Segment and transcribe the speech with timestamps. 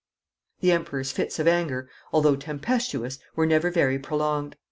[0.61, 4.55] The Emperor's fits of anger, although tempestuous, were never very prolonged.